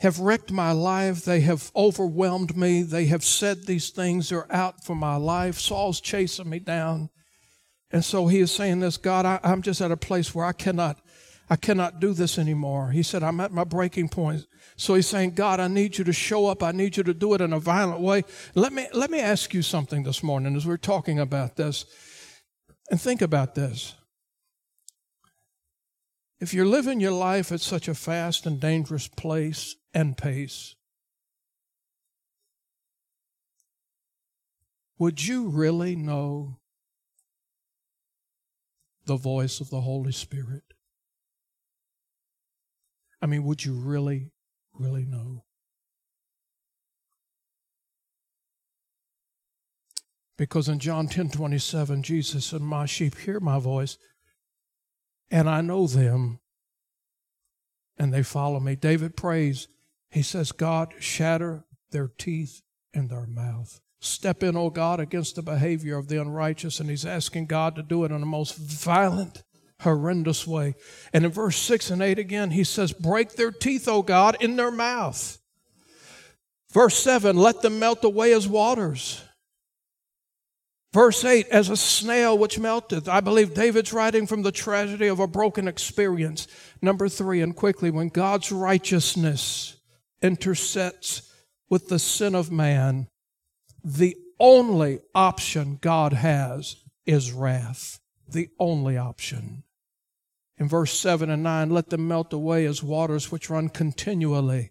[0.00, 1.24] Have wrecked my life.
[1.24, 2.82] They have overwhelmed me.
[2.82, 4.30] They have said these things.
[4.30, 5.60] They're out for my life.
[5.60, 7.08] Saul's chasing me down.
[7.92, 10.54] And so he is saying this God, I, I'm just at a place where I
[10.54, 10.98] cannot
[11.52, 12.92] I cannot do this anymore.
[12.92, 14.46] He said, I'm at my breaking point.
[14.76, 16.62] So he's saying, God, I need you to show up.
[16.62, 18.24] I need you to do it in a violent way.
[18.54, 21.84] Let me, let me ask you something this morning as we're talking about this.
[22.90, 23.94] And think about this.
[26.40, 30.74] If you're living your life at such a fast and dangerous place and pace,
[34.98, 36.56] would you really know
[39.04, 40.71] the voice of the Holy Spirit?
[43.22, 44.32] I mean, would you really,
[44.74, 45.44] really know?
[50.36, 53.96] Because in John 10 27, Jesus said, My sheep hear my voice,
[55.30, 56.40] and I know them,
[57.96, 58.74] and they follow me.
[58.74, 59.68] David prays,
[60.10, 62.60] he says, God, shatter their teeth
[62.92, 63.80] and their mouth.
[64.00, 67.82] Step in, O God, against the behavior of the unrighteous, and he's asking God to
[67.84, 69.44] do it in the most violent
[69.82, 70.74] horrendous way.
[71.12, 74.56] And in verse 6 and 8 again, he says, Break their teeth, O God, in
[74.56, 75.38] their mouth.
[76.72, 79.22] Verse 7, let them melt away as waters.
[80.92, 83.08] Verse 8, as a snail which melteth.
[83.08, 86.48] I believe David's writing from the tragedy of a broken experience.
[86.82, 89.76] Number three, and quickly, when God's righteousness
[90.20, 91.30] intersects
[91.70, 93.08] with the sin of man,
[93.82, 96.76] the only option God has
[97.06, 98.00] is wrath.
[98.28, 99.64] The only option.
[100.62, 104.70] In verse 7 and 9, let them melt away as waters which run continually.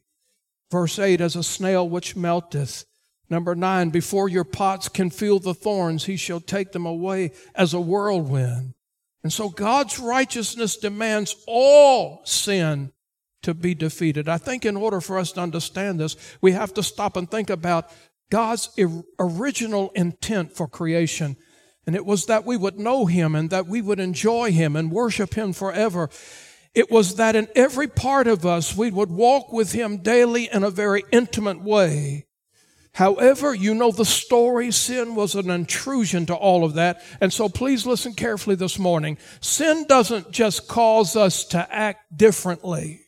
[0.72, 2.86] Verse 8, as a snail which melteth.
[3.30, 7.74] Number 9, before your pots can feel the thorns, he shall take them away as
[7.74, 8.74] a whirlwind.
[9.22, 12.94] And so God's righteousness demands all sin
[13.44, 14.30] to be defeated.
[14.30, 17.50] I think in order for us to understand this, we have to stop and think
[17.50, 17.92] about
[18.30, 18.70] God's
[19.20, 21.36] original intent for creation.
[21.86, 24.92] And it was that we would know Him and that we would enjoy Him and
[24.92, 26.10] worship Him forever.
[26.74, 30.64] It was that in every part of us we would walk with Him daily in
[30.64, 32.28] a very intimate way.
[32.94, 34.72] However, you know the story.
[34.72, 37.02] Sin was an intrusion to all of that.
[37.22, 39.18] And so please listen carefully this morning.
[39.40, 43.02] Sin doesn't just cause us to act differently.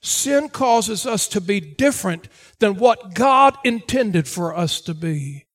[0.00, 2.28] Sin causes us to be different
[2.60, 5.45] than what God intended for us to be.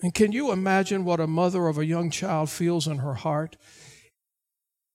[0.00, 3.56] And can you imagine what a mother of a young child feels in her heart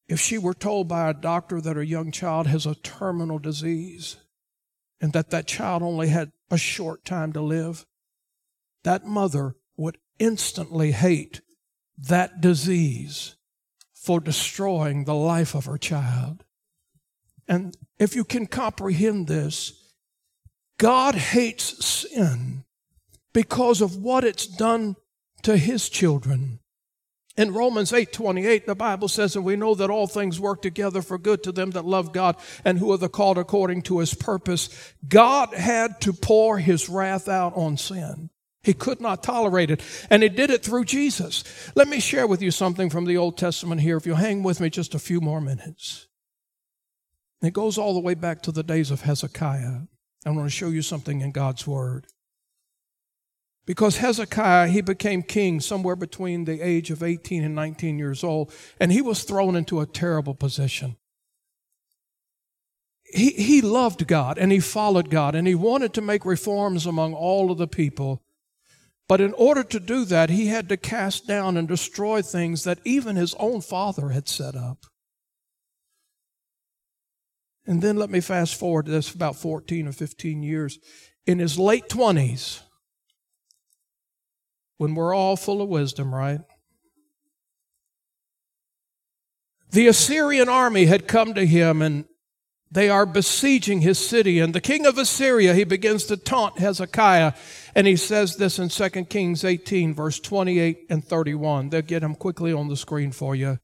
[0.08, 4.18] if she were told by a doctor that her young child has a terminal disease?
[5.04, 7.86] and that that child only had a short time to live,
[8.86, 11.42] that mother would instantly hate
[11.98, 13.36] that disease
[13.94, 16.46] for destroying the life of her child.
[17.50, 19.74] And if you can comprehend this,
[20.78, 22.64] God hates sin
[23.34, 24.96] because of what it's done
[25.42, 26.60] to his children.
[27.36, 31.18] In Romans 8:28 the Bible says and we know that all things work together for
[31.18, 34.70] good to them that love God and who are the called according to his purpose.
[35.08, 38.30] God had to pour his wrath out on sin.
[38.62, 39.82] He could not tolerate it
[40.12, 41.44] and he did it through Jesus.
[41.76, 44.62] Let me share with you something from the Old Testament here if you'll hang with
[44.62, 46.08] me just a few more minutes.
[47.42, 49.82] It goes all the way back to the days of Hezekiah.
[50.26, 52.08] I want to show you something in God's word.
[53.66, 58.54] Because Hezekiah, he became king somewhere between the age of 18 and 19 years old,
[58.80, 60.98] and he was thrown into a terrible position.
[63.14, 67.14] He, he loved God and he followed God and he wanted to make reforms among
[67.14, 68.24] all of the people.
[69.08, 72.80] But in order to do that, he had to cast down and destroy things that
[72.84, 74.86] even his own father had set up.
[77.68, 80.80] And then let me fast forward to this about 14 or 15 years.
[81.28, 82.62] In his late 20s,
[84.78, 86.42] when we're all full of wisdom, right?
[89.72, 92.06] The Assyrian army had come to him and
[92.74, 94.40] they are besieging his city.
[94.40, 97.34] And the king of Assyria, he begins to taunt Hezekiah.
[97.76, 101.70] And he says this in 2 Kings 18, verse 28 and 31.
[101.70, 103.60] They'll get him quickly on the screen for you.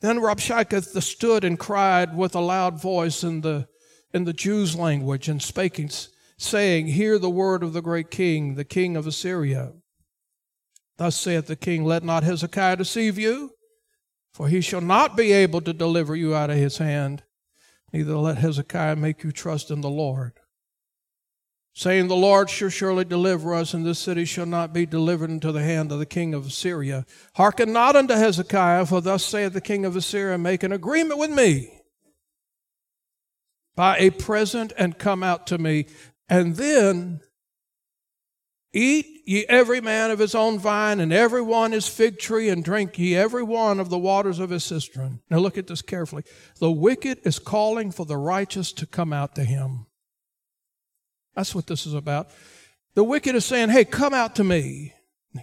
[0.00, 3.68] Then Rabshakeh stood and cried with a loud voice in the,
[4.12, 5.90] in the Jews' language and speaking,
[6.42, 9.72] saying, Hear the word of the great king, the king of Assyria.
[10.98, 13.52] Thus saith the king, Let not Hezekiah deceive you,
[14.32, 17.22] for he shall not be able to deliver you out of his hand,
[17.92, 20.34] neither let Hezekiah make you trust in the Lord.
[21.74, 25.52] Saying, The Lord shall surely deliver us, and this city shall not be delivered into
[25.52, 27.06] the hand of the king of Assyria.
[27.36, 31.30] Hearken not unto Hezekiah, for thus saith the king of Assyria, Make an agreement with
[31.30, 31.82] me
[33.74, 35.86] by a present and come out to me.
[36.32, 37.20] And then
[38.72, 42.64] eat ye every man of his own vine, and every one his fig tree, and
[42.64, 45.20] drink ye every one of the waters of his cistern.
[45.28, 46.22] Now look at this carefully.
[46.58, 49.84] The wicked is calling for the righteous to come out to him.
[51.36, 52.30] That's what this is about.
[52.94, 54.94] The wicked is saying, Hey, come out to me.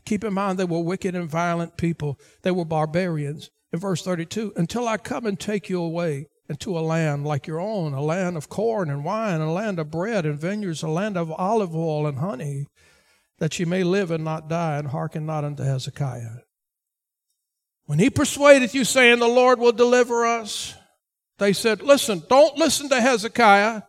[0.05, 2.19] Keep in mind, they were wicked and violent people.
[2.41, 3.51] They were barbarians.
[3.71, 7.59] In verse 32, until I come and take you away into a land like your
[7.59, 11.15] own, a land of corn and wine, a land of bread and vineyards, a land
[11.15, 12.65] of olive oil and honey,
[13.37, 16.39] that ye may live and not die, and hearken not unto Hezekiah.
[17.85, 20.73] When he persuaded you, saying, The Lord will deliver us,
[21.37, 23.83] they said, Listen, don't listen to Hezekiah.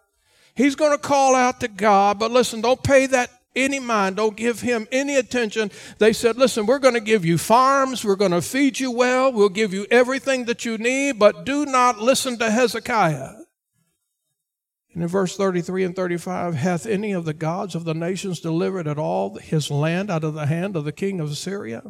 [0.54, 3.30] He's going to call out to God, but listen, don't pay that
[3.62, 4.16] any mind.
[4.16, 5.70] Don't give him any attention.
[5.98, 8.04] They said, Listen, we're going to give you farms.
[8.04, 9.32] We're going to feed you well.
[9.32, 13.34] We'll give you everything that you need, but do not listen to Hezekiah.
[14.92, 18.88] And in verse 33 and 35, hath any of the gods of the nations delivered
[18.88, 21.82] at all his land out of the hand of the king of Assyria?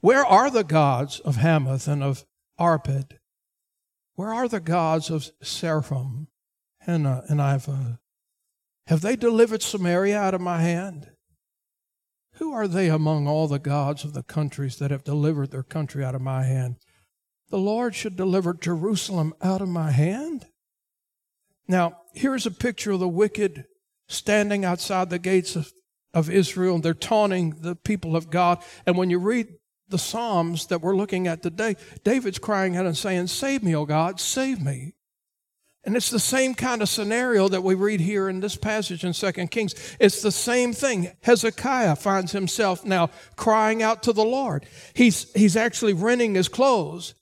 [0.00, 2.24] Where are the gods of Hamath and of
[2.58, 3.18] Arpad?
[4.14, 6.26] Where are the gods of Sepharvaim,
[6.80, 7.98] Hena, uh, and Ivah?
[8.86, 11.10] Have they delivered Samaria out of my hand?
[12.34, 16.04] Who are they among all the gods of the countries that have delivered their country
[16.04, 16.76] out of my hand?
[17.50, 20.46] The Lord should deliver Jerusalem out of my hand?
[21.68, 23.66] Now, here's a picture of the wicked
[24.08, 25.72] standing outside the gates of,
[26.14, 28.62] of Israel, and they're taunting the people of God.
[28.86, 29.48] And when you read
[29.88, 33.84] the Psalms that we're looking at today, David's crying out and saying, Save me, O
[33.84, 34.94] God, save me.
[35.84, 39.12] And it's the same kind of scenario that we read here in this passage in
[39.12, 39.74] 2 Kings.
[39.98, 41.10] It's the same thing.
[41.22, 44.66] Hezekiah finds himself now crying out to the Lord.
[44.94, 47.14] He's, he's actually rending his clothes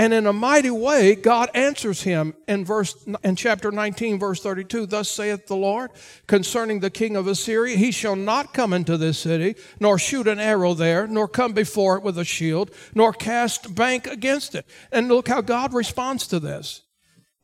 [0.00, 4.86] And in a mighty way, God answers him in verse in chapter 19, verse 32.
[4.86, 5.90] Thus saith the Lord
[6.26, 10.38] concerning the king of Assyria, he shall not come into this city, nor shoot an
[10.40, 14.64] arrow there, nor come before it with a shield, nor cast bank against it.
[14.90, 16.80] And look how God responds to this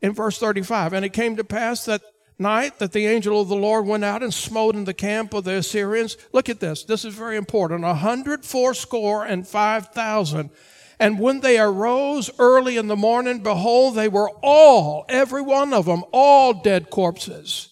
[0.01, 0.93] in verse 35.
[0.93, 2.03] And it came to pass that
[2.39, 5.45] night that the angel of the Lord went out and smote in the camp of
[5.45, 6.17] the Assyrians.
[6.33, 6.85] Look at this.
[6.85, 7.85] This is very important.
[7.85, 10.51] A hundred fourscore and five thousand
[10.99, 15.85] and when they arose early in the morning, behold, they were all, every one of
[15.85, 17.71] them, all dead corpses.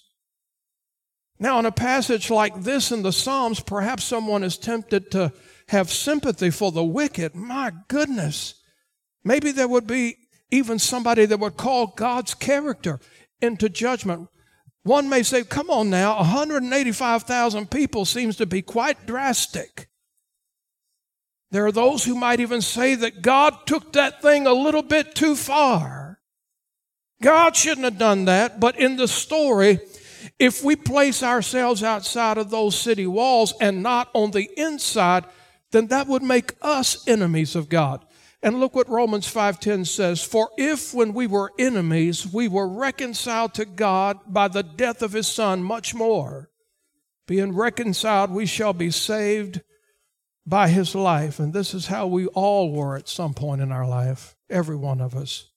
[1.39, 5.33] Now, in a passage like this in the Psalms, perhaps someone is tempted to
[5.69, 7.35] have sympathy for the wicked.
[7.35, 8.55] My goodness.
[9.25, 10.17] Maybe there would be
[10.51, 13.01] even somebody that would call God's character
[13.41, 14.29] into judgment.
[14.83, 19.89] One may say, come on now, 185,000 people seems to be quite drastic.
[21.51, 25.15] There are those who might even say that God took that thing a little bit
[25.15, 26.21] too far.
[27.23, 29.79] God shouldn't have done that, but in the story,
[30.39, 35.25] if we place ourselves outside of those city walls and not on the inside,
[35.71, 38.05] then that would make us enemies of God.
[38.45, 43.55] And look what Romans 5:10 says, "For if when we were enemies we were reconciled
[43.55, 46.51] to God by the death of his son, much more
[47.27, 49.63] being reconciled we shall be saved
[50.47, 51.39] by his life.
[51.39, 55.01] And this is how we all were at some point in our life, every one
[55.01, 55.51] of us.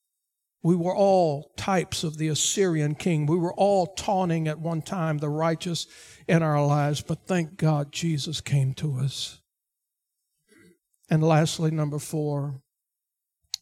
[0.63, 3.25] We were all types of the Assyrian king.
[3.25, 5.87] We were all taunting at one time the righteous
[6.25, 9.39] in our lives, but thank God Jesus came to us.
[11.09, 12.61] And lastly, number four,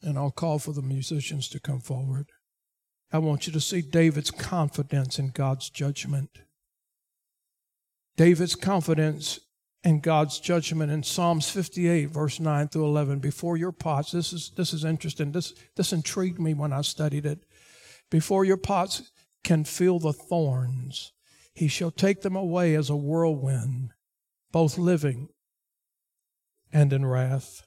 [0.06, 2.28] and I'll call for the musicians to come forward.
[3.12, 6.30] I want you to see David's confidence in God's judgment.
[8.18, 9.40] David's confidence
[9.84, 13.20] in God's judgment in Psalms 58, verse 9 through 11.
[13.20, 15.32] Before your pots, this is, this is interesting.
[15.32, 17.46] This, this intrigued me when I studied it.
[18.10, 19.12] Before your pots
[19.44, 21.14] can feel the thorns,
[21.54, 23.92] he shall take them away as a whirlwind,
[24.52, 25.30] both living
[26.74, 27.66] and in wrath.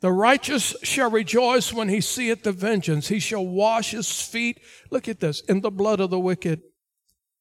[0.00, 3.08] The righteous shall rejoice when he seeth the vengeance.
[3.08, 6.62] He shall wash his feet, look at this, in the blood of the wicked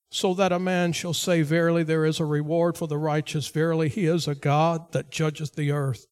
[0.09, 3.47] so that a man shall say, Verily, there is a reward for the righteous.
[3.47, 6.07] Verily, he is a God that judgeth the earth.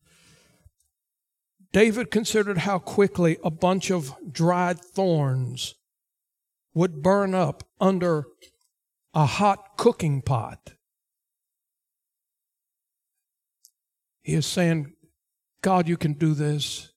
[1.71, 5.75] David considered how quickly a bunch of dried thorns
[6.73, 8.25] would burn up under
[9.13, 10.73] a hot cooking pot.
[14.21, 14.93] He is saying,
[15.65, 16.91] God, you can do this.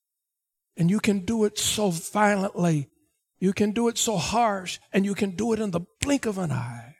[0.77, 2.89] And you can do it so violently
[3.39, 6.37] you can do it so harsh, and you can do it in the blink of
[6.37, 6.95] an eye.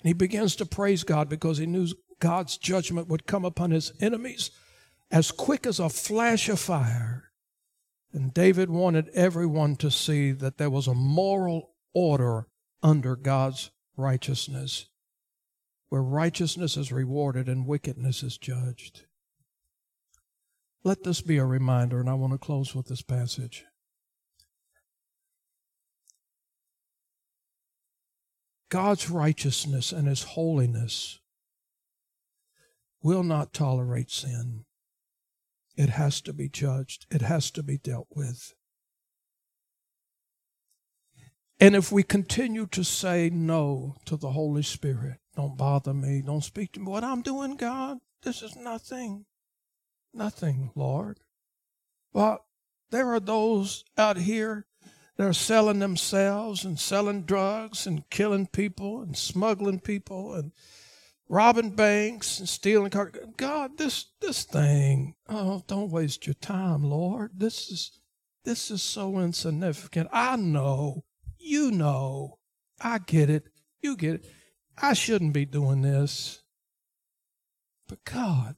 [0.00, 1.86] And he begins to praise God because he knew
[2.18, 4.50] God's judgment would come upon his enemies
[5.10, 7.30] as quick as a flash of fire.
[8.12, 12.46] And David wanted everyone to see that there was a moral order
[12.82, 14.86] under God's righteousness,
[15.88, 19.04] where righteousness is rewarded and wickedness is judged.
[20.84, 23.64] Let this be a reminder, and I want to close with this passage.
[28.68, 31.20] God's righteousness and His holiness
[33.02, 34.66] will not tolerate sin.
[35.76, 38.52] It has to be judged, it has to be dealt with.
[41.60, 46.44] And if we continue to say no to the Holy Spirit, don't bother me, don't
[46.44, 49.24] speak to me, what I'm doing, God, this is nothing.
[50.14, 51.18] Nothing, Lord.
[52.12, 52.46] Well,
[52.90, 54.66] there are those out here
[55.16, 60.52] that are selling themselves and selling drugs and killing people and smuggling people and
[61.28, 63.12] robbing banks and stealing cars.
[63.36, 65.16] God, this this thing.
[65.28, 67.32] Oh, don't waste your time, Lord.
[67.36, 67.98] This is
[68.44, 70.08] this is so insignificant.
[70.12, 71.04] I know.
[71.38, 72.38] You know.
[72.80, 73.48] I get it.
[73.80, 74.26] You get it.
[74.76, 76.42] I shouldn't be doing this.
[77.88, 78.56] But God,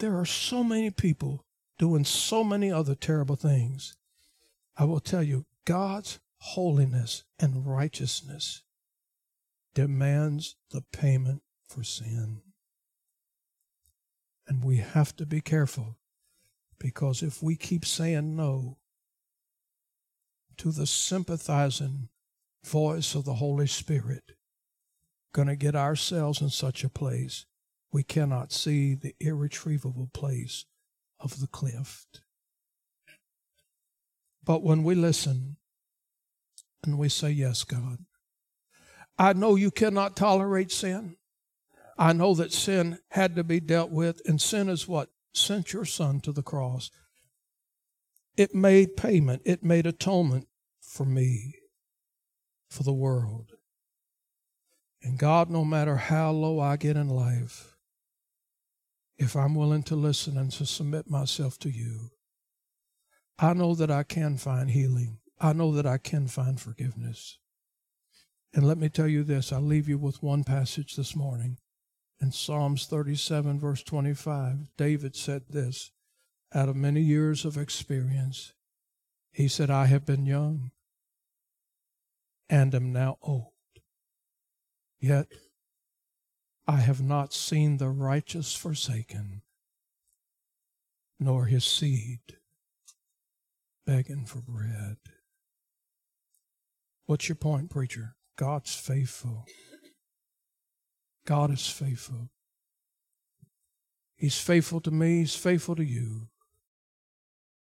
[0.00, 1.44] there are so many people
[1.78, 3.96] doing so many other terrible things.
[4.76, 8.62] I will tell you, God's holiness and righteousness
[9.74, 12.40] demands the payment for sin.
[14.48, 15.98] And we have to be careful
[16.78, 18.78] because if we keep saying no
[20.56, 22.08] to the sympathizing
[22.64, 24.32] voice of the Holy Spirit,
[25.32, 27.46] going to get ourselves in such a place
[27.92, 30.64] we cannot see the irretrievable place
[31.18, 32.06] of the cliff.
[34.44, 35.56] But when we listen
[36.84, 37.98] and we say, Yes, God,
[39.18, 41.16] I know you cannot tolerate sin.
[41.98, 45.10] I know that sin had to be dealt with, and sin is what?
[45.34, 46.90] Sent your son to the cross.
[48.36, 50.48] It made payment, it made atonement
[50.80, 51.56] for me,
[52.70, 53.52] for the world.
[55.02, 57.69] And God, no matter how low I get in life,
[59.20, 62.10] if I'm willing to listen and to submit myself to you,
[63.38, 65.18] I know that I can find healing.
[65.38, 67.38] I know that I can find forgiveness.
[68.54, 71.58] And let me tell you this I'll leave you with one passage this morning.
[72.18, 75.90] In Psalms 37, verse 25, David said this
[76.54, 78.54] out of many years of experience.
[79.32, 80.70] He said, I have been young
[82.48, 83.52] and am now old.
[84.98, 85.28] Yet
[86.70, 89.42] I have not seen the righteous forsaken,
[91.18, 92.20] nor his seed
[93.84, 94.98] begging for bread.
[97.06, 98.14] What's your point, preacher?
[98.36, 99.46] God's faithful.
[101.26, 102.30] God is faithful.
[104.14, 106.28] He's faithful to me, He's faithful to you.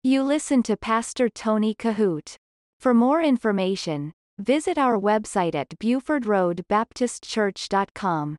[0.05, 2.37] You listen to Pastor Tony Kohout.
[2.79, 8.37] For more information, visit our website at BufordRoadBaptistChurch.com.